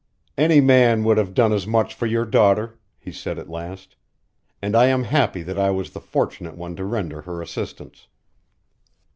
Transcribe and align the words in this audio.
"Any 0.35 0.61
man 0.61 1.03
would 1.03 1.17
have 1.19 1.35
done 1.35 1.53
as 1.53 1.67
much 1.67 1.93
for 1.93 2.07
your 2.07 2.25
daughter," 2.25 2.79
he 2.97 3.11
said 3.11 3.37
at 3.37 3.51
last, 3.51 3.95
"and 4.59 4.75
I 4.75 4.87
am 4.87 5.03
happy 5.03 5.43
that 5.43 5.59
I 5.59 5.69
was 5.69 5.91
the 5.91 6.01
fortunate 6.01 6.57
one 6.57 6.75
to 6.77 6.85
render 6.85 7.21
her 7.21 7.39
assistance." 7.39 8.07